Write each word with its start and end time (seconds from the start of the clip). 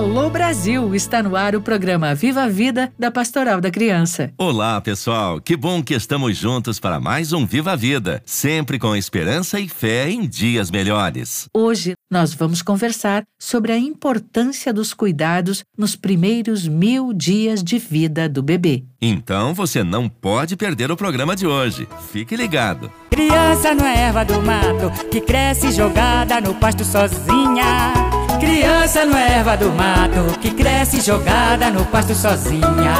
Alô 0.00 0.30
Brasil! 0.30 0.94
Está 0.94 1.22
no 1.22 1.36
ar 1.36 1.54
o 1.54 1.60
programa 1.60 2.14
Viva 2.14 2.44
a 2.44 2.48
Vida 2.48 2.90
da 2.98 3.10
Pastoral 3.10 3.60
da 3.60 3.70
Criança. 3.70 4.32
Olá, 4.38 4.80
pessoal! 4.80 5.38
Que 5.42 5.54
bom 5.54 5.82
que 5.82 5.92
estamos 5.92 6.38
juntos 6.38 6.80
para 6.80 6.98
mais 6.98 7.34
um 7.34 7.44
Viva 7.44 7.72
a 7.72 7.76
Vida, 7.76 8.22
sempre 8.24 8.78
com 8.78 8.96
esperança 8.96 9.60
e 9.60 9.68
fé 9.68 10.08
em 10.08 10.26
dias 10.26 10.70
melhores. 10.70 11.50
Hoje 11.54 11.92
nós 12.10 12.32
vamos 12.32 12.62
conversar 12.62 13.24
sobre 13.38 13.72
a 13.72 13.78
importância 13.78 14.72
dos 14.72 14.94
cuidados 14.94 15.64
nos 15.76 15.94
primeiros 15.94 16.66
mil 16.66 17.12
dias 17.12 17.62
de 17.62 17.78
vida 17.78 18.26
do 18.26 18.42
bebê. 18.42 18.84
Então 19.02 19.52
você 19.52 19.84
não 19.84 20.08
pode 20.08 20.56
perder 20.56 20.90
o 20.90 20.96
programa 20.96 21.36
de 21.36 21.46
hoje. 21.46 21.86
Fique 22.10 22.34
ligado. 22.36 22.90
Criança 23.10 23.74
não 23.74 23.84
é 23.84 23.98
erva 24.04 24.24
do 24.24 24.40
mato 24.40 25.08
que 25.10 25.20
cresce 25.20 25.70
jogada 25.70 26.40
no 26.40 26.54
pasto 26.54 26.86
sozinha. 26.86 28.09
Criança 28.40 29.04
não 29.04 29.16
é 29.16 29.38
erva 29.38 29.56
do 29.56 29.70
mato 29.70 30.38
que 30.40 30.50
cresce 30.50 31.00
jogada 31.00 31.70
no 31.70 31.84
pasto 31.86 32.14
sozinha. 32.14 32.94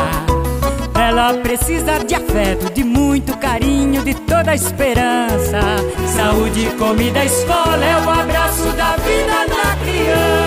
Ela 0.94 1.33
precisa 1.34 1.98
de 2.05 2.14
afeto, 2.14 2.72
de 2.72 2.84
muito 2.84 3.36
carinho, 3.38 4.02
de 4.05 4.14
toda 4.14 4.55
esperança. 4.55 5.61
Saúde, 6.14 6.66
comida, 6.78 7.24
escola 7.24 7.84
é 7.84 7.96
o 7.96 8.11
abraço 8.11 8.70
da 8.72 8.96
vida 8.96 9.46
na 9.48 9.77
criança. 9.77 10.39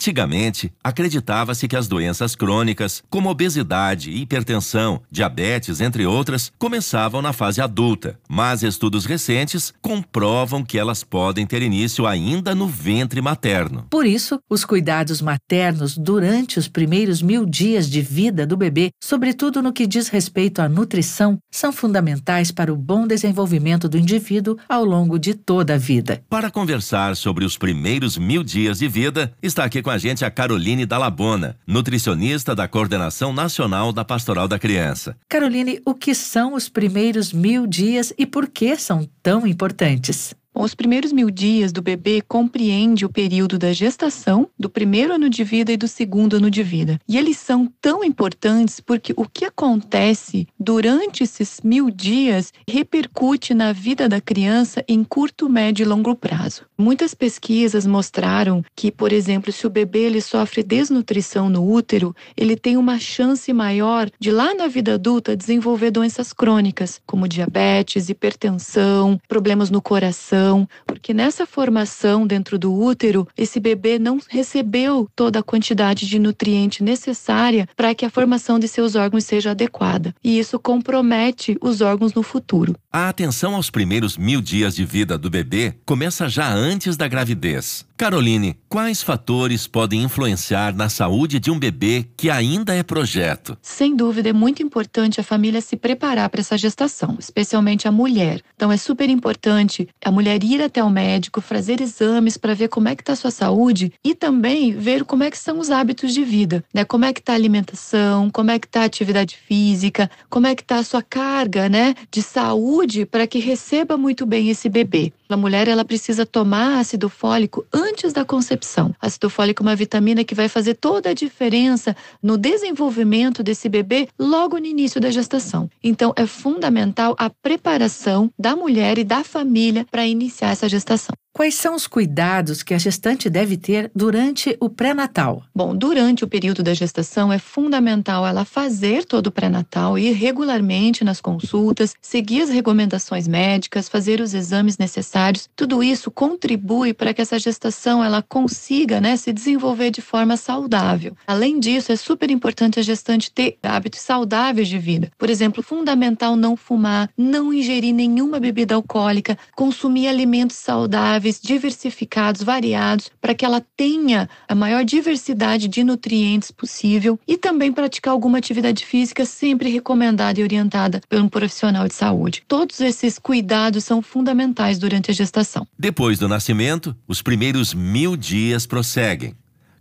Antigamente, 0.00 0.72
acreditava-se 0.82 1.68
que 1.68 1.76
as 1.76 1.86
doenças 1.86 2.34
crônicas, 2.34 3.02
como 3.10 3.28
obesidade, 3.28 4.10
hipertensão, 4.10 5.02
diabetes, 5.10 5.78
entre 5.78 6.06
outras, 6.06 6.50
começavam 6.58 7.20
na 7.20 7.34
fase 7.34 7.60
adulta, 7.60 8.18
mas 8.26 8.62
estudos 8.62 9.04
recentes 9.04 9.74
comprovam 9.82 10.64
que 10.64 10.78
elas 10.78 11.04
podem 11.04 11.44
ter 11.44 11.60
início 11.60 12.06
ainda 12.06 12.54
no 12.54 12.66
ventre 12.66 13.20
materno. 13.20 13.88
Por 13.90 14.06
isso, 14.06 14.40
os 14.48 14.64
cuidados 14.64 15.20
maternos 15.20 15.98
durante 15.98 16.58
os 16.58 16.66
primeiros 16.66 17.20
mil 17.20 17.44
dias 17.44 17.86
de 17.86 18.00
vida 18.00 18.46
do 18.46 18.56
bebê, 18.56 18.92
sobretudo 19.04 19.60
no 19.60 19.70
que 19.70 19.86
diz 19.86 20.08
respeito 20.08 20.62
à 20.62 20.68
nutrição, 20.68 21.38
são 21.50 21.74
fundamentais 21.74 22.50
para 22.50 22.72
o 22.72 22.76
bom 22.76 23.06
desenvolvimento 23.06 23.86
do 23.86 23.98
indivíduo 23.98 24.56
ao 24.66 24.82
longo 24.82 25.18
de 25.18 25.34
toda 25.34 25.74
a 25.74 25.78
vida. 25.78 26.22
Para 26.30 26.50
conversar 26.50 27.14
sobre 27.16 27.44
os 27.44 27.58
primeiros 27.58 28.16
mil 28.16 28.42
dias 28.42 28.78
de 28.78 28.88
vida, 28.88 29.30
está 29.42 29.62
aqui 29.62 29.82
com 29.82 29.89
a 29.90 29.98
gente 29.98 30.24
a 30.24 30.30
Caroline 30.30 30.86
Dalabona, 30.86 31.56
nutricionista 31.66 32.54
da 32.54 32.66
Coordenação 32.66 33.32
Nacional 33.32 33.92
da 33.92 34.04
Pastoral 34.04 34.48
da 34.48 34.58
Criança. 34.58 35.16
Caroline, 35.28 35.80
o 35.84 35.94
que 35.94 36.14
são 36.14 36.54
os 36.54 36.68
primeiros 36.68 37.32
mil 37.32 37.66
dias 37.66 38.12
e 38.16 38.24
por 38.24 38.48
que 38.48 38.76
são 38.76 39.08
tão 39.22 39.46
importantes? 39.46 40.34
Os 40.62 40.74
primeiros 40.74 41.10
mil 41.10 41.30
dias 41.30 41.72
do 41.72 41.80
bebê 41.80 42.20
compreende 42.20 43.06
o 43.06 43.08
período 43.08 43.58
da 43.58 43.72
gestação, 43.72 44.46
do 44.58 44.68
primeiro 44.68 45.14
ano 45.14 45.30
de 45.30 45.42
vida 45.42 45.72
e 45.72 45.76
do 45.76 45.88
segundo 45.88 46.36
ano 46.36 46.50
de 46.50 46.62
vida. 46.62 47.00
E 47.08 47.16
eles 47.16 47.38
são 47.38 47.66
tão 47.80 48.04
importantes 48.04 48.78
porque 48.78 49.14
o 49.16 49.24
que 49.26 49.46
acontece 49.46 50.46
durante 50.58 51.22
esses 51.22 51.62
mil 51.64 51.90
dias 51.90 52.52
repercute 52.68 53.54
na 53.54 53.72
vida 53.72 54.06
da 54.06 54.20
criança 54.20 54.84
em 54.86 55.02
curto, 55.02 55.48
médio 55.48 55.82
e 55.82 55.86
longo 55.86 56.14
prazo. 56.14 56.66
Muitas 56.76 57.14
pesquisas 57.14 57.86
mostraram 57.86 58.62
que, 58.76 58.92
por 58.92 59.14
exemplo, 59.14 59.50
se 59.50 59.66
o 59.66 59.70
bebê 59.70 60.00
ele 60.00 60.20
sofre 60.20 60.62
desnutrição 60.62 61.48
no 61.48 61.66
útero, 61.66 62.14
ele 62.36 62.54
tem 62.54 62.76
uma 62.76 62.98
chance 62.98 63.50
maior 63.50 64.10
de 64.20 64.30
lá 64.30 64.54
na 64.54 64.66
vida 64.66 64.94
adulta 64.94 65.34
desenvolver 65.34 65.90
doenças 65.90 66.34
crônicas, 66.34 67.00
como 67.06 67.26
diabetes, 67.26 68.10
hipertensão, 68.10 69.18
problemas 69.26 69.70
no 69.70 69.80
coração, 69.80 70.49
porque 70.86 71.12
nessa 71.12 71.46
formação 71.46 72.26
dentro 72.26 72.58
do 72.58 72.72
útero, 72.72 73.26
esse 73.36 73.60
bebê 73.60 73.98
não 73.98 74.18
recebeu 74.28 75.08
toda 75.14 75.40
a 75.40 75.42
quantidade 75.42 76.06
de 76.06 76.18
nutriente 76.18 76.82
necessária 76.82 77.68
para 77.76 77.94
que 77.94 78.04
a 78.04 78.10
formação 78.10 78.58
de 78.58 78.68
seus 78.68 78.94
órgãos 78.94 79.24
seja 79.24 79.50
adequada. 79.50 80.14
E 80.22 80.38
isso 80.38 80.58
compromete 80.58 81.56
os 81.60 81.80
órgãos 81.80 82.14
no 82.14 82.22
futuro. 82.22 82.74
A 82.92 83.08
atenção 83.08 83.54
aos 83.54 83.70
primeiros 83.70 84.16
mil 84.16 84.40
dias 84.40 84.74
de 84.74 84.84
vida 84.84 85.16
do 85.16 85.30
bebê 85.30 85.74
começa 85.86 86.28
já 86.28 86.52
antes 86.52 86.96
da 86.96 87.06
gravidez. 87.06 87.84
Caroline, 88.00 88.56
quais 88.66 89.02
fatores 89.02 89.66
podem 89.66 90.02
influenciar 90.02 90.74
na 90.74 90.88
saúde 90.88 91.38
de 91.38 91.50
um 91.50 91.58
bebê 91.58 92.06
que 92.16 92.30
ainda 92.30 92.74
é 92.74 92.82
projeto? 92.82 93.58
Sem 93.60 93.94
dúvida, 93.94 94.30
é 94.30 94.32
muito 94.32 94.62
importante 94.62 95.20
a 95.20 95.22
família 95.22 95.60
se 95.60 95.76
preparar 95.76 96.30
para 96.30 96.40
essa 96.40 96.56
gestação, 96.56 97.18
especialmente 97.18 97.86
a 97.86 97.92
mulher. 97.92 98.40
Então, 98.56 98.72
é 98.72 98.78
super 98.78 99.10
importante 99.10 99.86
a 100.02 100.10
mulher 100.10 100.42
ir 100.42 100.62
até 100.62 100.82
o 100.82 100.88
médico, 100.88 101.42
fazer 101.42 101.82
exames 101.82 102.38
para 102.38 102.54
ver 102.54 102.68
como 102.68 102.88
é 102.88 102.96
que 102.96 103.02
está 103.02 103.12
a 103.12 103.16
sua 103.16 103.30
saúde 103.30 103.92
e 104.02 104.14
também 104.14 104.72
ver 104.72 105.04
como 105.04 105.22
é 105.22 105.30
que 105.30 105.36
são 105.36 105.58
os 105.58 105.70
hábitos 105.70 106.14
de 106.14 106.24
vida, 106.24 106.64
né? 106.72 106.86
Como 106.86 107.04
é 107.04 107.12
que 107.12 107.20
está 107.20 107.34
a 107.34 107.36
alimentação, 107.36 108.30
como 108.30 108.50
é 108.50 108.58
que 108.58 108.66
está 108.66 108.80
a 108.80 108.84
atividade 108.84 109.36
física, 109.36 110.10
como 110.30 110.46
é 110.46 110.54
que 110.54 110.62
está 110.62 110.78
a 110.78 110.84
sua 110.84 111.02
carga, 111.02 111.68
né, 111.68 111.94
de 112.10 112.22
saúde 112.22 113.04
para 113.04 113.26
que 113.26 113.38
receba 113.38 113.98
muito 113.98 114.24
bem 114.24 114.48
esse 114.48 114.70
bebê. 114.70 115.12
A 115.28 115.36
mulher 115.36 115.68
ela 115.68 115.84
precisa 115.84 116.26
tomar 116.26 116.80
ácido 116.80 117.08
fólico 117.08 117.64
antes 117.72 117.89
da 118.12 118.24
concepção. 118.24 118.94
Ácido 119.00 119.28
fólico 119.28 119.62
é 119.62 119.66
uma 119.66 119.76
vitamina 119.76 120.24
que 120.24 120.34
vai 120.34 120.48
fazer 120.48 120.74
toda 120.74 121.10
a 121.10 121.14
diferença 121.14 121.94
no 122.22 122.38
desenvolvimento 122.38 123.42
desse 123.42 123.68
bebê 123.68 124.08
logo 124.18 124.58
no 124.58 124.64
início 124.64 125.00
da 125.00 125.10
gestação. 125.10 125.68
Então 125.82 126.12
é 126.16 126.24
fundamental 126.24 127.14
a 127.18 127.28
preparação 127.28 128.30
da 128.38 128.54
mulher 128.54 128.96
e 128.96 129.04
da 129.04 129.24
família 129.24 129.84
para 129.90 130.06
iniciar 130.06 130.50
essa 130.50 130.68
gestação. 130.68 131.14
Quais 131.32 131.54
são 131.54 131.76
os 131.76 131.86
cuidados 131.86 132.60
que 132.60 132.74
a 132.74 132.78
gestante 132.78 133.30
deve 133.30 133.56
ter 133.56 133.88
durante 133.94 134.56
o 134.58 134.68
pré-natal? 134.68 135.44
Bom, 135.54 135.76
durante 135.76 136.24
o 136.24 136.28
período 136.28 136.60
da 136.60 136.74
gestação 136.74 137.32
é 137.32 137.38
fundamental 137.38 138.26
ela 138.26 138.44
fazer 138.44 139.04
todo 139.04 139.28
o 139.28 139.30
pré-natal, 139.30 139.96
ir 139.96 140.10
regularmente 140.10 141.04
nas 141.04 141.20
consultas, 141.20 141.94
seguir 142.02 142.42
as 142.42 142.50
recomendações 142.50 143.28
médicas, 143.28 143.88
fazer 143.88 144.20
os 144.20 144.34
exames 144.34 144.76
necessários. 144.76 145.48
Tudo 145.54 145.84
isso 145.84 146.10
contribui 146.10 146.92
para 146.92 147.14
que 147.14 147.22
essa 147.22 147.38
gestação 147.38 148.02
ela 148.02 148.22
consiga, 148.28 149.00
né, 149.00 149.16
se 149.16 149.32
desenvolver 149.32 149.92
de 149.92 150.02
forma 150.02 150.36
saudável. 150.36 151.16
Além 151.28 151.60
disso, 151.60 151.92
é 151.92 151.96
super 151.96 152.28
importante 152.28 152.80
a 152.80 152.82
gestante 152.82 153.30
ter 153.30 153.56
hábitos 153.62 154.00
saudáveis 154.00 154.66
de 154.66 154.78
vida. 154.80 155.12
Por 155.16 155.30
exemplo, 155.30 155.62
fundamental 155.62 156.34
não 156.34 156.56
fumar, 156.56 157.08
não 157.16 157.52
ingerir 157.52 157.94
nenhuma 157.94 158.40
bebida 158.40 158.74
alcoólica, 158.74 159.38
consumir 159.54 160.08
alimentos 160.08 160.56
saudáveis 160.56 161.19
saudáveis, 161.20 161.40
diversificados, 161.40 162.42
variados, 162.42 163.10
para 163.20 163.34
que 163.34 163.44
ela 163.44 163.62
tenha 163.76 164.28
a 164.48 164.54
maior 164.54 164.84
diversidade 164.84 165.68
de 165.68 165.84
nutrientes 165.84 166.50
possível 166.50 167.18
e 167.28 167.36
também 167.36 167.72
praticar 167.72 168.12
alguma 168.12 168.38
atividade 168.38 168.84
física 168.84 169.24
sempre 169.24 169.70
recomendada 169.70 170.40
e 170.40 170.42
orientada 170.42 171.00
por 171.08 171.20
um 171.20 171.28
profissional 171.28 171.86
de 171.86 171.94
saúde. 171.94 172.42
Todos 172.48 172.80
esses 172.80 173.18
cuidados 173.18 173.84
são 173.84 174.00
fundamentais 174.00 174.78
durante 174.78 175.10
a 175.10 175.14
gestação. 175.14 175.66
Depois 175.78 176.18
do 176.18 176.28
nascimento, 176.28 176.96
os 177.06 177.22
primeiros 177.22 177.74
mil 177.74 178.16
dias 178.16 178.66
prosseguem. 178.66 179.34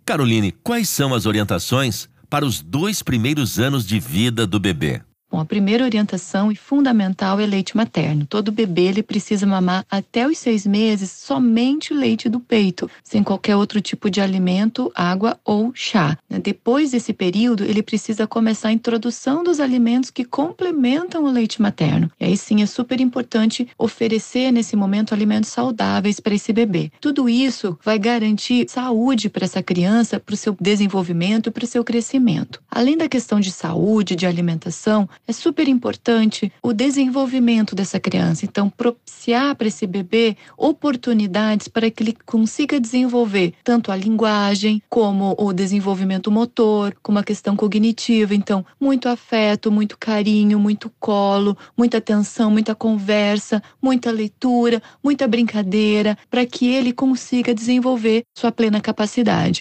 Caroline, 0.06 0.52
quais 0.64 0.90
são 0.90 1.14
as 1.14 1.26
orientações 1.26 2.10
para 2.30 2.46
os 2.46 2.62
dois 2.62 3.02
primeiros 3.02 3.60
anos 3.60 3.86
de 3.86 4.00
vida 4.00 4.46
do 4.46 4.60
bebê? 4.60 5.02
Bom, 5.32 5.40
a 5.40 5.46
primeira 5.46 5.84
orientação 5.84 6.52
e 6.52 6.56
fundamental 6.56 7.40
é 7.40 7.46
leite 7.46 7.78
materno. 7.78 8.26
Todo 8.26 8.52
bebê 8.52 8.84
ele 8.84 9.04
precisa 9.04 9.46
mamar 9.46 9.86
até 9.90 10.28
os 10.28 10.38
seis 10.40 10.66
meses 10.66 11.12
somente 11.12 11.94
leite 11.94 12.28
do 12.28 12.40
peito, 12.40 12.90
sem 13.04 13.24
qualquer 13.24 13.56
outro 13.56 13.80
tipo 13.80 14.10
de 14.10 14.20
alimento, 14.22 14.92
água 14.96 15.40
ou 15.46 15.72
chá. 15.76 16.18
Depois 16.42 16.92
desse 16.92 17.14
período, 17.14 17.64
ele 17.64 17.84
precisa 17.84 18.26
começar 18.26 18.70
a 18.70 18.74
introdução 18.74 19.44
dos 19.44 19.60
alimentos 19.60 20.10
que 20.10 20.26
complementam 20.26 21.24
o 21.24 21.32
leite 21.32 21.62
materno. 21.62 22.10
E 22.20 22.26
aí 22.26 22.36
sim 22.36 22.64
é 22.64 22.66
super 22.66 23.00
importante 23.00 23.68
oferecer 23.78 24.52
nesse 24.52 24.76
momento 24.76 25.14
alimentos 25.14 25.52
saudáveis 25.52 26.20
para 26.20 26.34
esse 26.34 26.52
bebê. 26.52 26.92
Tudo 27.00 27.30
isso 27.30 27.78
vai 27.84 28.00
garantir 28.00 28.68
saúde 28.68 29.30
para 29.30 29.46
essa 29.46 29.62
criança, 29.62 30.20
para 30.20 30.34
o 30.34 30.38
seu 30.38 30.58
desenvolvimento, 30.60 31.52
para 31.52 31.64
o 31.64 31.68
seu 31.68 31.84
crescimento. 31.84 32.62
Além 32.70 32.98
da 32.98 33.08
questão 33.08 33.40
de 33.40 33.52
saúde, 33.52 34.16
de 34.16 34.26
alimentação, 34.26 35.08
é 35.28 35.32
super 35.32 35.68
importante 35.68 36.52
o 36.64 36.74
desenvolvimento 36.74 37.76
dessa 37.76 38.00
criança. 38.00 38.46
Então, 38.46 38.70
propiciar 38.70 39.56
para 39.56 39.68
esse 39.68 39.86
bebê 39.86 40.36
oportunidades 40.58 41.68
para 41.68 41.90
que 41.92 42.02
ele 42.02 42.18
consiga 42.26 42.80
desenvolver 42.80 43.54
tanto 43.64 43.92
a 43.92 43.96
linguagem, 43.96 44.82
como 44.90 45.36
o 45.38 45.54
desenvolvimento 45.54 46.32
motor, 46.32 46.96
como 47.04 47.20
a 47.20 47.24
questão 47.24 47.56
cognitiva. 47.56 48.34
Então, 48.34 48.66
muito 48.80 49.08
afeto, 49.08 49.72
muito 49.72 49.98
carinho, 49.98 50.60
muito 50.60 50.92
colo, 51.00 51.58
muita 51.78 51.98
atenção, 52.00 52.50
muita 52.50 52.74
conversa, 52.74 53.62
muita 53.82 54.12
leitura, 54.12 54.82
muita 55.04 55.28
brincadeira, 55.28 56.18
para 56.30 56.46
que 56.46 56.68
ele 56.68 56.92
consiga 56.92 57.54
desenvolver 57.54 58.24
sua 58.36 58.52
plena 58.52 58.82
capacidade. 58.82 59.60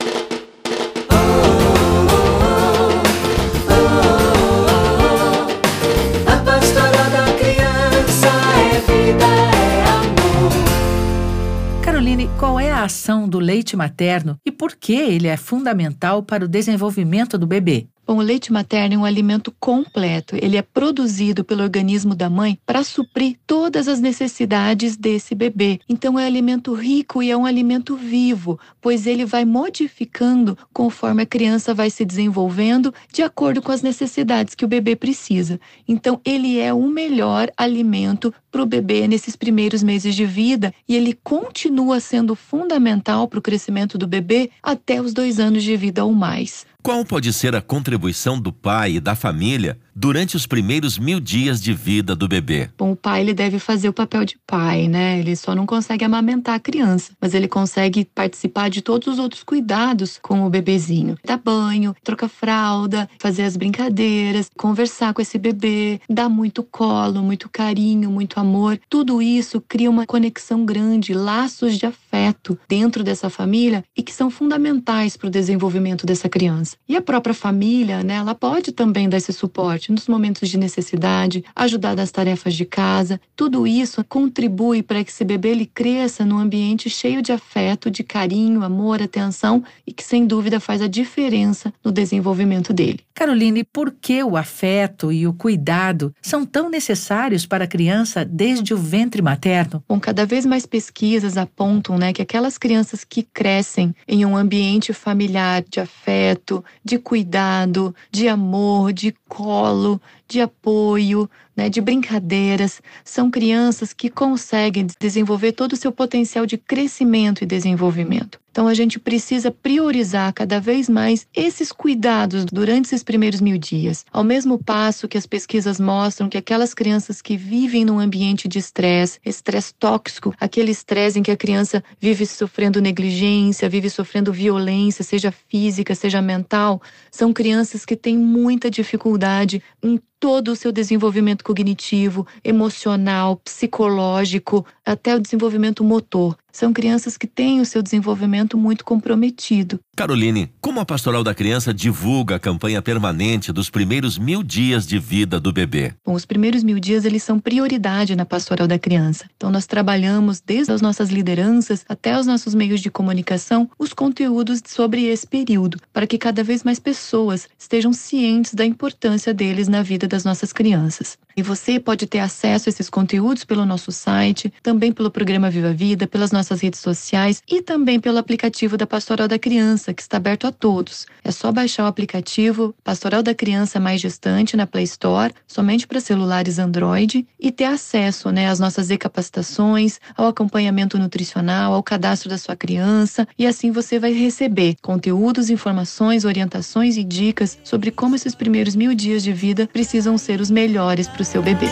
Do 13.29 13.39
leite 13.39 13.77
materno 13.77 14.39
e 14.45 14.51
por 14.53 14.77
que 14.77 14.93
ele 14.93 15.29
é 15.29 15.37
fundamental 15.37 16.23
para 16.23 16.45
o 16.45 16.49
desenvolvimento 16.49 17.39
do 17.39 17.47
bebê. 17.47 17.89
Bom, 18.09 18.17
o 18.17 18.23
leite 18.23 18.51
materno 18.51 18.95
é 18.95 18.99
um 18.99 19.05
alimento 19.05 19.53
completo. 19.61 20.35
Ele 20.41 20.57
é 20.57 20.63
produzido 20.63 21.45
pelo 21.45 21.63
organismo 21.63 22.15
da 22.15 22.31
mãe 22.31 22.59
para 22.65 22.83
suprir 22.83 23.37
todas 23.47 23.87
as 23.87 24.01
necessidades 24.01 24.97
desse 24.97 25.35
bebê. 25.35 25.79
Então, 25.87 26.19
é 26.19 26.23
um 26.23 26.27
alimento 26.27 26.73
rico 26.73 27.23
e 27.23 27.31
é 27.31 27.37
um 27.37 27.45
alimento 27.45 27.97
vivo, 27.97 28.59
pois 28.81 29.07
ele 29.07 29.27
vai 29.27 29.45
modificando 29.45 30.57
conforme 30.73 31.25
a 31.25 31.27
criança 31.27 31.75
vai 31.75 31.91
se 31.91 32.03
desenvolvendo 32.03 32.95
de 33.13 33.23
acordo 33.23 33.61
com 33.61 33.73
as 33.73 33.83
necessidades 33.83 34.55
que 34.55 34.65
o 34.65 34.69
bebê 34.69 34.97
precisa. 34.97 35.61
Então, 35.87 36.19
ele 36.25 36.59
é 36.59 36.73
o 36.73 36.89
melhor 36.89 37.53
alimento 37.59 38.33
para 38.51 38.63
o 38.63 38.67
bebê 38.67 39.07
nesses 39.07 39.37
primeiros 39.37 39.83
meses 39.83 40.15
de 40.15 40.25
vida 40.25 40.73
e 40.89 40.97
ele 40.97 41.13
continua 41.23 42.01
sendo 42.01 42.35
fundamental 42.35 43.29
para 43.29 43.39
o 43.39 43.43
crescimento 43.43 43.99
do 43.99 44.07
bebê 44.07 44.51
até 44.63 44.99
os 44.99 45.13
dois 45.13 45.39
anos 45.39 45.63
de 45.63 45.77
vida 45.77 46.07
ou 46.07 46.15
mais. 46.15 46.65
Qual 46.89 47.05
pode 47.05 47.33
ser 47.35 47.55
a 47.55 47.61
contribuição 47.61 48.41
do 48.41 48.51
pai 48.51 48.93
e 48.93 49.01
da 49.01 49.15
família 49.15 49.79
durante 49.95 50.37
os 50.37 50.47
primeiros 50.47 50.97
mil 50.97 51.21
dias 51.21 51.61
de 51.61 51.75
vida 51.75 52.17
do 52.17 52.27
bebê? 52.27 52.71
Bom, 52.79 52.93
o 52.93 52.97
pai 52.97 53.21
ele 53.21 53.35
deve 53.35 53.59
fazer 53.59 53.91
o 53.91 53.93
papel 53.93 54.25
de 54.25 54.39
pai, 54.47 54.89
né? 54.89 55.19
Ele 55.19 55.37
só 55.37 55.55
não 55.55 55.67
consegue 55.67 56.05
amamentar 56.05 56.55
a 56.55 56.61
criança, 56.61 57.13
mas 57.21 57.35
ele 57.35 57.47
consegue 57.47 58.07
participar 58.07 58.71
de 58.71 58.81
todos 58.81 59.07
os 59.07 59.19
outros 59.19 59.43
cuidados 59.43 60.19
com 60.23 60.47
o 60.47 60.49
bebezinho. 60.49 61.19
Dar 61.23 61.37
banho, 61.37 61.95
trocar 62.03 62.29
fralda, 62.29 63.07
fazer 63.19 63.43
as 63.43 63.57
brincadeiras, 63.57 64.49
conversar 64.57 65.13
com 65.13 65.21
esse 65.21 65.37
bebê, 65.37 66.01
dar 66.09 66.31
muito 66.31 66.63
colo, 66.63 67.23
muito 67.23 67.51
carinho, 67.51 68.11
muito 68.11 68.41
amor. 68.41 68.81
Tudo 68.89 69.21
isso 69.21 69.61
cria 69.61 69.91
uma 69.91 70.07
conexão 70.07 70.65
grande, 70.65 71.13
laços 71.13 71.77
de 71.77 71.85
afeto 71.85 72.59
dentro 72.67 73.05
dessa 73.05 73.29
família 73.29 73.85
e 73.95 74.03
que 74.03 74.15
são 74.15 74.31
fundamentais 74.31 75.19
para 75.19 75.27
o 75.27 75.31
desenvolvimento 75.31 76.07
dessa 76.07 76.31
criança. 76.31 76.78
E 76.89 76.97
a 76.97 77.03
própria 77.03 77.35
família, 77.35 78.03
né, 78.03 78.15
ela 78.15 78.35
pode 78.35 78.73
também 78.73 79.09
dar 79.11 79.19
esse 79.19 79.33
suporte 79.33 79.93
nos 79.93 80.09
momentos 80.09 80.49
de 80.49 80.57
necessidade, 80.57 81.45
ajudar 81.55 81.95
nas 81.95 82.11
tarefas 82.11 82.55
de 82.55 82.65
casa. 82.65 83.21
Tudo 83.37 83.67
isso 83.67 84.03
contribui 84.05 84.83
para 84.83 85.05
que 85.05 85.11
esse 85.11 85.23
bebê 85.23 85.51
ele 85.51 85.67
cresça 85.67 86.25
num 86.25 86.39
ambiente 86.39 86.89
cheio 86.89 87.21
de 87.21 87.31
afeto, 87.31 87.91
de 87.91 88.03
carinho, 88.03 88.63
amor, 88.63 89.03
atenção 89.03 89.63
e 89.87 89.93
que 89.93 90.03
sem 90.03 90.27
dúvida 90.27 90.59
faz 90.61 90.81
a 90.81 90.89
diferença 90.89 91.73
no 91.85 91.93
desenvolvimento 91.93 92.73
dele. 92.73 93.01
Caroline, 93.15 93.65
por 93.65 93.91
que 93.91 94.23
o 94.23 94.37
afeto 94.37 95.13
e 95.13 95.27
o 95.27 95.33
cuidado 95.33 96.15
são 96.23 96.47
tão 96.47 96.71
necessários 96.71 97.45
para 97.45 97.65
a 97.65 97.69
criança 97.69 98.25
desde 98.25 98.73
o 98.73 98.79
ventre 98.79 99.21
materno? 99.21 99.83
Bom, 99.89 99.99
cada 99.99 100.25
vez 100.25 100.47
mais 100.47 100.65
pesquisas 100.65 101.37
apontam 101.37 101.99
né, 101.99 102.13
que 102.13 102.23
aquelas 102.23 102.57
crianças 102.57 103.05
que 103.05 103.23
crescem 103.23 103.95
em 104.07 104.25
um 104.25 104.37
ambiente 104.37 104.93
familiar 104.93 105.65
de 105.69 105.81
afeto, 105.81 106.58
de 106.85 106.99
cuidado, 106.99 107.95
de 108.11 108.29
amor, 108.29 108.93
de 108.93 109.15
colo, 109.29 110.01
de 110.29 110.41
apoio, 110.41 111.29
né, 111.57 111.69
de 111.69 111.81
brincadeiras. 111.81 112.81
São 113.05 113.31
crianças 113.31 113.93
que 113.93 114.11
conseguem 114.11 114.87
desenvolver 115.01 115.53
todo 115.53 115.73
o 115.73 115.77
seu 115.77 115.91
potencial 115.91 116.47
de 116.47 116.59
crescimento 116.59 117.43
e 117.43 117.47
desenvolvimento. 117.47 118.39
Então 118.51 118.67
a 118.67 118.75
gente 118.75 118.99
precisa 118.99 119.53
priorizar 119.53 120.33
cada 120.33 120.61
vez 120.61 120.89
mais 120.89 121.29
esses 121.33 121.71
cuidados 121.71 122.45
durante 122.45 122.87
esses 122.87 123.05
primeiros 123.05 123.41
mil 123.41 123.57
dias. 123.57 124.05
Ao 124.13 124.25
mesmo 124.25 124.59
passo 124.59 125.07
que 125.07 125.17
as 125.17 125.27
pesquisas 125.27 125.79
mostram 125.79 126.29
que 126.29 126.37
aquelas 126.37 126.75
crianças 126.75 127.23
que 127.23 127.37
vivem 127.37 127.85
num 127.85 128.01
ambiente 128.01 128.49
de 128.49 128.59
estresse, 128.59 129.21
estresse 129.25 129.73
tóxico, 129.75 130.35
aquele 130.41 130.73
estresse 130.73 131.21
em 131.21 131.23
que 131.23 131.31
a 131.31 131.37
criança 131.37 131.85
vive 132.01 132.27
sofrendo 132.27 132.81
negligência, 132.81 133.69
vive 133.69 133.89
sofrendo 133.89 134.33
violência, 134.33 135.05
seja 135.05 135.31
física, 135.31 135.95
seja 135.95 136.21
mental, 136.21 136.83
são 137.13 137.33
crianças 137.33 137.85
que 137.85 137.95
têm 137.95 138.19
muita 138.19 138.69
dificuldade 138.69 139.63
em 139.81 140.01
todo 140.21 140.53
o 140.53 140.57
seu 140.57 140.73
desenvolvimento 140.73 141.45
cognitivo, 141.45 142.27
emocional, 142.43 143.37
psicológico, 143.37 144.67
até 144.85 145.15
o 145.15 145.21
desenvolvimento 145.21 145.85
motor. 145.85 146.37
São 146.59 146.73
crianças 146.73 147.17
que 147.17 147.29
têm 147.29 147.61
o 147.61 147.65
seu 147.65 147.81
desenvolvimento 147.81 148.59
muito 148.59 148.85
comprometido. 148.85 149.79
Caroline, 149.97 150.51
como 150.61 150.81
a 150.81 150.85
Pastoral 150.85 151.23
da 151.23 151.33
Criança 151.33 151.73
divulga 151.73 152.35
a 152.35 152.39
campanha 152.41 152.83
permanente 152.83 153.53
dos 153.53 153.71
primeiros 153.71 154.19
mil 154.19 154.43
dias 154.43 154.85
de 154.85 154.99
vida 154.99 155.39
do 155.39 155.53
bebê? 155.53 155.95
Bom, 156.05 156.15
os 156.15 156.25
primeiros 156.25 156.65
mil 156.65 156.81
dias 156.81 157.05
eles 157.05 157.23
são 157.23 157.39
prioridade 157.39 158.17
na 158.17 158.25
Pastoral 158.25 158.67
da 158.67 158.77
Criança. 158.77 159.27
Então 159.37 159.53
nós 159.53 159.69
trabalhamos 159.69 160.41
desde 160.41 160.73
as 160.73 160.81
nossas 160.81 161.11
lideranças 161.11 161.85
até 161.89 162.19
os 162.19 162.27
nossos 162.27 162.57
meios 162.57 162.81
de 162.81 162.91
comunicação 162.91 163.71
os 163.79 163.93
conteúdos 163.93 164.61
sobre 164.67 165.05
esse 165.05 165.29
período, 165.29 165.79
para 165.93 166.09
que 166.09 166.19
cada 166.19 166.43
vez 166.43 166.65
mais 166.65 166.81
pessoas 166.81 167.49
estejam 167.57 167.93
cientes 167.93 168.53
da 168.53 168.67
importância 168.67 169.33
deles 169.33 169.69
na 169.69 169.85
vida 169.85 170.09
das 170.09 170.25
nossas 170.25 170.53
crianças. 170.53 171.17
E 171.39 171.43
você 171.43 171.79
pode 171.79 172.05
ter 172.05 172.19
acesso 172.19 172.69
a 172.69 172.71
esses 172.71 172.91
conteúdos 172.91 173.45
pelo 173.45 173.65
nosso 173.65 173.93
site, 173.93 174.53
também 174.61 174.91
pelo 174.91 175.09
programa 175.09 175.49
Viva 175.49 175.73
Vida, 175.73 176.05
pelas 176.05 176.33
nossas 176.33 176.61
redes 176.61 176.81
sociais 176.81 177.45
e 177.49 177.63
também 177.63 178.01
pelo 178.01 178.19
aplicativo 178.19 178.77
da 178.77 178.89
Pastoral 178.89 179.29
da 179.29 179.39
Criança, 179.39 179.95
que 179.95 180.03
está 180.03 180.17
aberto 180.17 180.49
a 180.49 180.51
todos. 180.51 181.07
É 181.23 181.31
só 181.31 181.53
baixar 181.53 181.85
o 181.85 181.87
aplicativo 181.87 182.75
Pastoral 182.83 183.23
da 183.23 183.37
Criança 183.37 183.79
Mais 183.79 184.01
Distante 184.01 184.57
na 184.57 184.67
Play 184.67 184.83
Store, 184.83 185.33
somente 185.47 185.87
para 185.87 186.01
celulares 186.01 186.59
Android, 186.59 187.25
e 187.39 187.53
ter 187.53 187.67
acesso 187.67 188.33
né, 188.33 188.49
às 188.49 188.59
nossas 188.59 188.91
e-capacitações, 188.91 190.01
ao 190.17 190.27
acompanhamento 190.27 190.99
nutricional, 190.99 191.73
ao 191.73 191.85
cadastro 191.85 192.29
da 192.29 192.37
sua 192.37 192.57
criança, 192.57 193.29
e 193.39 193.47
assim 193.47 193.71
você 193.71 194.01
vai 194.01 194.13
receber 194.13 194.75
conteúdos, 194.83 195.51
informações, 195.51 196.25
orientações 196.25 196.97
e 196.97 197.05
dicas 197.05 197.57
sobre 197.63 197.93
como 197.93 198.17
esses 198.17 198.35
primeiros 198.35 198.75
mil 198.75 198.93
dias 198.93 199.23
de 199.23 199.33
vida 199.33 199.69
precisam 199.73 200.19
ser 200.19 200.41
os 200.41 200.51
melhores 200.51 201.07
para 201.07 201.23
o 201.23 201.28
seu 201.29 201.43
bebê. 201.43 201.69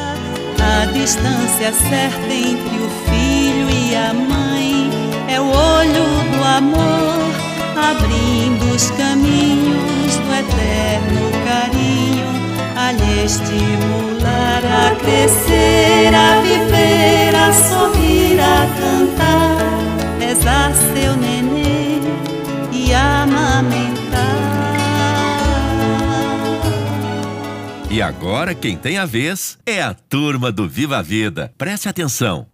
A 0.61 0.85
distância 0.93 1.73
certa 1.73 2.35
entre 2.35 2.77
o 2.77 2.91
filho 3.09 3.71
e 3.71 3.95
a 3.97 4.13
mãe 4.13 4.91
é 5.29 5.41
o 5.41 5.47
olho 5.47 6.05
do 6.31 6.45
amor, 6.45 7.17
abrindo 7.75 8.75
os 8.75 8.91
caminhos 8.91 10.17
do 10.17 10.35
eterno 10.35 11.31
carinho, 11.47 12.27
a 12.77 12.93
lhe 12.93 13.25
estimular 13.25 14.63
a 14.65 14.95
crescer, 14.97 16.15
a 16.15 16.41
viver, 16.43 17.35
a 17.35 17.53
sorrir, 17.53 18.39
a 18.39 18.67
cantar, 18.79 19.57
rezar 20.21 20.73
seu 20.93 21.17
nenê 21.17 22.01
e 22.73 22.93
amamentar. 22.93 23.86
E 27.97 28.03
agora 28.03 28.55
quem 28.55 28.77
tem 28.77 28.99
a 28.99 29.07
vez 29.07 29.57
é 29.65 29.81
a 29.81 29.95
turma 29.95 30.53
do 30.53 30.69
Viva 30.69 30.99
a 30.99 31.03
Vida. 31.03 31.51
Preste 31.57 31.89
atenção. 31.89 32.47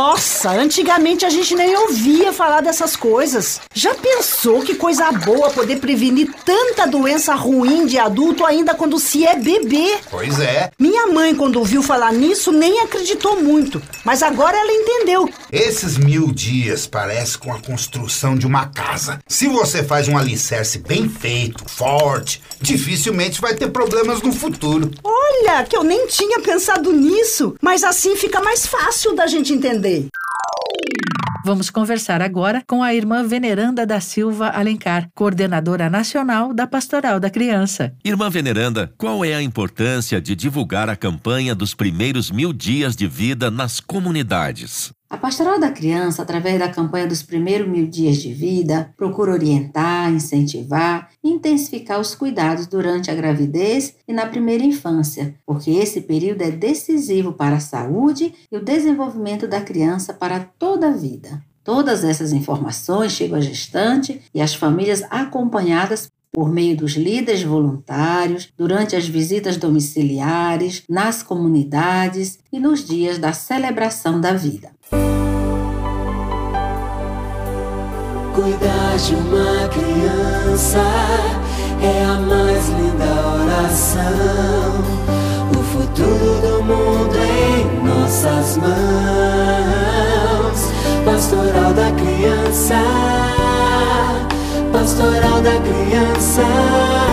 Nossa, 0.00 0.52
antigamente 0.52 1.26
a 1.26 1.28
gente 1.28 1.54
nem 1.54 1.76
ouvia 1.76 2.32
falar 2.32 2.62
dessas 2.62 2.96
coisas. 2.96 3.60
Já 3.74 3.94
pensou 3.94 4.62
que 4.62 4.74
coisa 4.74 5.12
boa 5.12 5.50
poder 5.50 5.78
prevenir 5.78 6.32
tanta 6.42 6.86
doença 6.86 7.34
ruim 7.34 7.84
de 7.84 7.98
adulto 7.98 8.46
ainda 8.46 8.72
quando 8.74 8.98
se 8.98 9.26
é 9.26 9.36
bebê? 9.36 9.98
Pois 10.10 10.40
é. 10.40 10.70
Minha 10.78 11.08
mãe, 11.08 11.34
quando 11.34 11.56
ouviu 11.56 11.82
falar 11.82 12.14
nisso, 12.14 12.50
nem 12.50 12.80
acreditou 12.80 13.42
muito. 13.42 13.82
Mas 14.02 14.22
agora 14.22 14.56
ela 14.56 14.72
entendeu. 14.72 15.28
Esses 15.52 15.98
mil 15.98 16.32
dias 16.32 16.86
parece 16.86 17.36
com 17.36 17.52
a 17.52 17.60
construção 17.60 18.34
de 18.34 18.46
uma 18.46 18.68
casa. 18.68 19.18
Se 19.28 19.48
você 19.48 19.84
faz 19.84 20.08
um 20.08 20.16
alicerce 20.16 20.78
bem 20.78 21.10
feito, 21.10 21.62
forte, 21.68 22.40
dificilmente 22.58 23.38
vai 23.38 23.54
ter 23.54 23.68
problemas 23.68 24.22
no 24.22 24.32
futuro. 24.32 24.90
Olha, 25.04 25.62
que 25.64 25.76
eu 25.76 25.84
nem 25.84 26.06
tinha 26.06 26.40
pensado 26.40 26.90
nisso. 26.90 27.54
Mas 27.60 27.84
assim 27.84 28.16
fica 28.16 28.40
mais 28.40 28.64
fácil 28.64 29.14
da 29.14 29.26
gente 29.26 29.52
entender. 29.52 29.89
Vamos 31.44 31.70
conversar 31.70 32.20
agora 32.20 32.62
com 32.66 32.82
a 32.82 32.94
irmã 32.94 33.26
Veneranda 33.26 33.86
da 33.86 33.98
Silva 33.98 34.50
Alencar, 34.50 35.08
coordenadora 35.14 35.88
nacional 35.88 36.52
da 36.52 36.66
Pastoral 36.66 37.18
da 37.18 37.30
Criança. 37.30 37.94
Irmã 38.04 38.28
Veneranda, 38.28 38.92
qual 38.98 39.24
é 39.24 39.34
a 39.34 39.42
importância 39.42 40.20
de 40.20 40.36
divulgar 40.36 40.90
a 40.90 40.96
campanha 40.96 41.54
dos 41.54 41.74
primeiros 41.74 42.30
mil 42.30 42.52
dias 42.52 42.94
de 42.94 43.06
vida 43.06 43.50
nas 43.50 43.80
comunidades? 43.80 44.92
A 45.10 45.18
Pastoral 45.18 45.58
da 45.58 45.72
Criança, 45.72 46.22
através 46.22 46.56
da 46.56 46.68
campanha 46.68 47.08
dos 47.08 47.20
primeiros 47.20 47.66
mil 47.66 47.84
dias 47.84 48.18
de 48.18 48.32
vida, 48.32 48.94
procura 48.96 49.32
orientar, 49.32 50.08
incentivar 50.12 51.10
e 51.20 51.30
intensificar 51.30 51.98
os 51.98 52.14
cuidados 52.14 52.68
durante 52.68 53.10
a 53.10 53.14
gravidez 53.14 53.96
e 54.06 54.12
na 54.12 54.26
primeira 54.26 54.62
infância, 54.62 55.34
porque 55.44 55.72
esse 55.72 56.02
período 56.02 56.42
é 56.42 56.52
decisivo 56.52 57.32
para 57.32 57.56
a 57.56 57.60
saúde 57.60 58.32
e 58.52 58.56
o 58.56 58.64
desenvolvimento 58.64 59.48
da 59.48 59.60
criança 59.60 60.14
para 60.14 60.38
toda 60.38 60.90
a 60.90 60.92
vida. 60.92 61.42
Todas 61.64 62.04
essas 62.04 62.32
informações 62.32 63.10
chegam 63.10 63.36
à 63.36 63.40
gestante 63.40 64.22
e 64.32 64.40
às 64.40 64.54
famílias 64.54 65.02
acompanhadas 65.10 66.08
por 66.32 66.48
meio 66.48 66.76
dos 66.76 66.92
líderes 66.92 67.42
voluntários, 67.42 68.52
durante 68.56 68.94
as 68.94 69.08
visitas 69.08 69.56
domiciliares, 69.56 70.84
nas 70.88 71.22
comunidades 71.22 72.38
e 72.52 72.60
nos 72.60 72.84
dias 72.84 73.18
da 73.18 73.32
celebração 73.32 74.20
da 74.20 74.32
vida. 74.32 74.70
Cuidar 78.34 78.96
de 78.96 79.14
uma 79.16 79.68
criança 79.68 80.78
é 81.82 82.04
a 82.04 82.14
mais 82.20 82.68
linda 82.68 83.04
oração. 83.42 84.84
O 85.50 85.62
futuro 85.62 86.40
do 86.40 86.62
mundo 86.62 87.16
é 87.16 87.60
em 87.60 87.64
nossas 87.84 88.56
mãos. 88.56 88.70
Pastoral 91.04 91.72
da 91.74 91.90
criança, 91.92 92.80
pastoral 94.72 95.40
da 95.42 95.58
criança. 95.60 97.09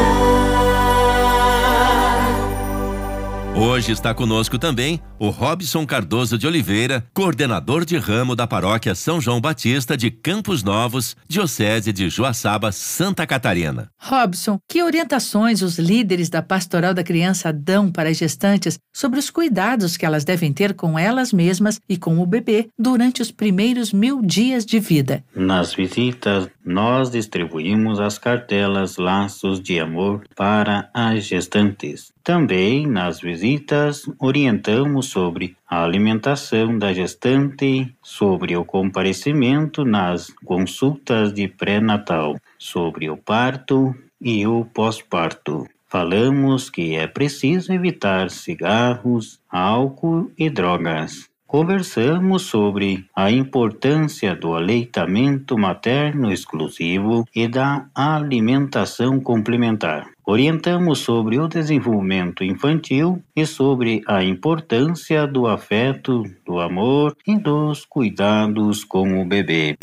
Hoje 3.60 3.92
está 3.92 4.14
conosco 4.14 4.60
também 4.60 5.02
o 5.18 5.30
Robson 5.30 5.84
Cardoso 5.84 6.38
de 6.38 6.46
Oliveira, 6.46 7.04
coordenador 7.12 7.84
de 7.84 7.98
ramo 7.98 8.36
da 8.36 8.46
paróquia 8.46 8.94
São 8.94 9.20
João 9.20 9.42
Batista 9.42 9.98
de 9.98 10.12
Campos 10.12 10.62
Novos, 10.62 11.16
Diocese 11.28 11.92
de 11.92 12.08
Joaçaba, 12.08 12.72
Santa 12.72 13.26
Catarina. 13.26 13.90
Robson, 14.00 14.60
que 14.70 14.84
orientações 14.84 15.64
os 15.64 15.80
líderes 15.80 16.30
da 16.30 16.44
Pastoral 16.44 16.94
da 16.94 17.04
Criança 17.04 17.52
dão 17.52 17.92
para 17.92 18.10
as 18.10 18.18
gestantes 18.18 18.78
sobre 18.94 19.18
os 19.18 19.32
cuidados 19.32 19.98
que 19.98 20.06
elas 20.06 20.24
devem 20.24 20.54
ter 20.54 20.76
com 20.76 20.98
elas 20.98 21.34
mesmas 21.34 21.80
e 21.90 21.98
com 21.98 22.20
o 22.20 22.28
bebê 22.28 22.70
durante 22.78 23.24
os 23.24 23.32
primeiros 23.32 23.92
mil 23.92 24.22
dias 24.22 24.68
de 24.68 24.80
vida? 24.80 25.24
Nas 25.36 25.74
visitas, 25.74 26.48
nós 26.68 27.10
distribuímos 27.10 28.00
as 28.00 28.20
cartelas 28.20 28.98
Laços 28.98 29.62
de 29.62 29.80
Amor 29.80 30.28
para 30.36 30.90
as 30.94 31.26
gestantes. 31.26 32.12
Também, 32.22 32.86
nas 32.86 33.22
visitas, 33.22 34.04
orientamos 34.20 35.06
sobre 35.06 35.56
a 35.66 35.82
alimentação 35.82 36.78
da 36.78 36.92
gestante, 36.92 37.96
sobre 38.04 38.58
o 38.58 38.66
comparecimento 38.66 39.86
nas 39.86 40.30
consultas 40.44 41.34
de 41.34 41.48
pré-natal, 41.48 42.36
sobre 42.60 43.10
o 43.10 43.16
parto 43.16 43.96
e 44.20 44.46
o 44.46 44.66
pós-parto. 44.66 45.66
Falamos 45.88 46.70
que 46.70 46.96
é 46.96 47.08
preciso 47.08 47.72
evitar 47.72 48.30
cigarros, 48.30 49.40
álcool 49.50 50.30
e 50.38 50.50
drogas. 50.50 51.30
Conversamos 51.48 52.42
sobre 52.42 53.06
a 53.16 53.32
importância 53.32 54.36
do 54.36 54.54
aleitamento 54.54 55.58
materno 55.58 56.30
exclusivo 56.30 57.25
e 57.34 57.48
da 57.48 57.86
alimentação 57.96 59.18
complementar. 59.18 60.08
Orientamos 60.25 61.00
sobre 61.00 61.39
o 61.39 61.48
desenvolvimento 61.48 62.44
infantil 62.44 63.24
e 63.34 63.46
sobre 63.46 64.01
a 64.06 64.22
importância 64.22 65.25
do 65.25 65.48
afeto, 65.48 66.24
do 66.46 66.60
amor 66.60 67.16
e 67.25 67.39
dos 67.39 67.86
cuidados 67.86 68.84
com 68.84 69.22
o 69.22 69.25
bebê. 69.25 69.77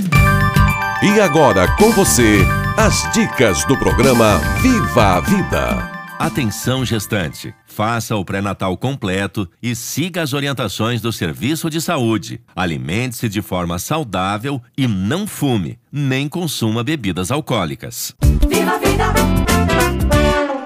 E 1.03 1.19
agora 1.19 1.67
com 1.79 1.91
você, 1.93 2.45
as 2.77 3.11
dicas 3.15 3.65
do 3.65 3.79
programa 3.79 4.37
Viva 4.61 5.17
a 5.17 5.21
Vida. 5.21 5.94
Atenção 6.19 6.85
gestante, 6.85 7.53
faça 7.67 8.17
o 8.17 8.25
pré-natal 8.25 8.77
completo 8.77 9.49
e 9.63 9.75
siga 9.75 10.23
as 10.23 10.33
orientações 10.33 11.01
do 11.01 11.13
Serviço 11.13 11.69
de 11.69 11.81
Saúde. 11.81 12.41
Alimente-se 12.55 13.29
de 13.29 13.43
forma 13.43 13.79
saudável 13.79 14.63
e 14.79 14.87
não 14.87 15.27
fume, 15.27 15.79
nem 15.91 16.29
consuma 16.29 16.85
bebidas 16.85 17.31
alcoólicas. 17.31 18.15
Viva 18.49 18.73
a 18.73 18.79
vida! 18.79 19.05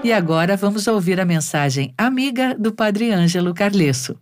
E 0.05 0.13
agora 0.13 0.57
vamos 0.57 0.87
ouvir 0.87 1.21
a 1.21 1.25
mensagem 1.25 1.93
amiga 1.99 2.55
do 2.55 2.73
Padre 2.73 3.11
Ângelo 3.11 3.53
Carlesso. 3.53 4.17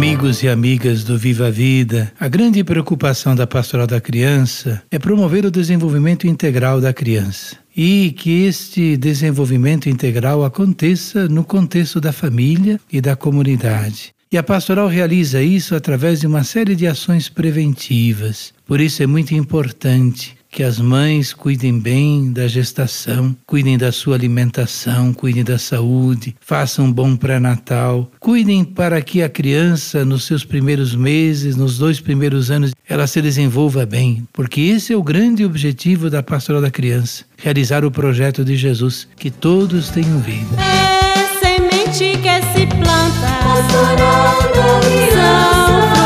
Amigos 0.00 0.42
e 0.42 0.48
amigas 0.48 1.04
do 1.04 1.18
Viva 1.18 1.48
a 1.48 1.50
Vida, 1.50 2.10
a 2.18 2.26
grande 2.26 2.64
preocupação 2.64 3.36
da 3.36 3.46
Pastoral 3.46 3.86
da 3.86 4.00
Criança 4.00 4.82
é 4.90 4.98
promover 4.98 5.44
o 5.44 5.50
desenvolvimento 5.50 6.26
integral 6.26 6.80
da 6.80 6.90
criança 6.90 7.58
e 7.76 8.10
que 8.12 8.44
este 8.44 8.96
desenvolvimento 8.96 9.90
integral 9.90 10.42
aconteça 10.42 11.28
no 11.28 11.44
contexto 11.44 12.00
da 12.00 12.14
família 12.14 12.80
e 12.90 12.98
da 12.98 13.14
comunidade. 13.14 14.14
E 14.32 14.38
a 14.38 14.42
pastoral 14.42 14.88
realiza 14.88 15.42
isso 15.42 15.74
através 15.74 16.20
de 16.20 16.26
uma 16.26 16.44
série 16.44 16.74
de 16.74 16.86
ações 16.86 17.28
preventivas. 17.28 18.54
Por 18.64 18.80
isso 18.80 19.02
é 19.02 19.06
muito 19.06 19.34
importante 19.34 20.39
que 20.50 20.64
as 20.64 20.80
mães 20.80 21.32
cuidem 21.32 21.78
bem 21.78 22.32
da 22.32 22.48
gestação, 22.48 23.36
cuidem 23.46 23.78
da 23.78 23.92
sua 23.92 24.16
alimentação, 24.16 25.12
cuidem 25.12 25.44
da 25.44 25.58
saúde, 25.58 26.34
façam 26.40 26.86
um 26.86 26.92
bom 26.92 27.16
pré-natal, 27.16 28.10
cuidem 28.18 28.64
para 28.64 29.00
que 29.00 29.22
a 29.22 29.28
criança, 29.28 30.04
nos 30.04 30.24
seus 30.24 30.44
primeiros 30.44 30.94
meses, 30.94 31.54
nos 31.54 31.78
dois 31.78 32.00
primeiros 32.00 32.50
anos, 32.50 32.72
ela 32.88 33.06
se 33.06 33.22
desenvolva 33.22 33.86
bem, 33.86 34.26
porque 34.32 34.60
esse 34.60 34.92
é 34.92 34.96
o 34.96 35.02
grande 35.02 35.44
objetivo 35.44 36.10
da 36.10 36.22
pastoral 36.22 36.60
da 36.60 36.70
criança, 36.70 37.24
realizar 37.36 37.84
o 37.84 37.90
projeto 37.90 38.44
de 38.44 38.56
Jesus, 38.56 39.06
que 39.16 39.30
todos 39.30 39.90
tenham 39.90 40.18
vida. 40.18 40.56
É 40.58 41.38
semente 41.38 42.18
que 42.18 42.42
se 42.52 42.66
planta, 42.66 43.30
são 43.70 43.96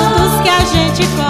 frutos 0.05 0.43
que 0.43 0.49
a 0.51 0.65
gente 0.67 1.07
colhe. 1.17 1.24